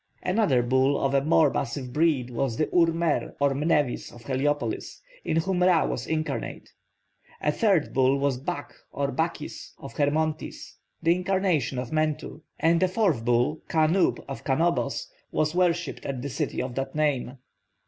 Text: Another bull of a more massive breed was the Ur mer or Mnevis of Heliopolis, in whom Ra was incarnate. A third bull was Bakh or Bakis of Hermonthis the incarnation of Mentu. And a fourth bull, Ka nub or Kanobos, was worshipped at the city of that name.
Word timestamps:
Another 0.23 0.63
bull 0.63 0.99
of 0.99 1.13
a 1.13 1.23
more 1.23 1.51
massive 1.53 1.93
breed 1.93 2.31
was 2.31 2.57
the 2.57 2.67
Ur 2.75 2.91
mer 2.91 3.35
or 3.39 3.53
Mnevis 3.53 4.11
of 4.11 4.23
Heliopolis, 4.23 4.99
in 5.23 5.35
whom 5.37 5.61
Ra 5.61 5.85
was 5.85 6.07
incarnate. 6.07 6.69
A 7.39 7.51
third 7.51 7.93
bull 7.93 8.17
was 8.17 8.39
Bakh 8.39 8.73
or 8.91 9.11
Bakis 9.11 9.73
of 9.77 9.93
Hermonthis 9.93 10.77
the 11.03 11.13
incarnation 11.13 11.77
of 11.77 11.91
Mentu. 11.91 12.41
And 12.57 12.81
a 12.81 12.87
fourth 12.87 13.23
bull, 13.23 13.61
Ka 13.67 13.85
nub 13.85 14.17
or 14.21 14.37
Kanobos, 14.37 15.05
was 15.31 15.53
worshipped 15.53 16.03
at 16.03 16.23
the 16.23 16.29
city 16.29 16.63
of 16.63 16.73
that 16.73 16.95
name. 16.95 17.37